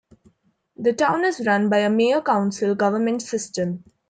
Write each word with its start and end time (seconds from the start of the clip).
The 0.77 0.93
town 0.93 1.25
is 1.25 1.45
run 1.45 1.69
by 1.69 1.77
a 1.81 1.89
Mayor-council 1.91 2.73
government 2.73 3.21
system. 3.21 3.83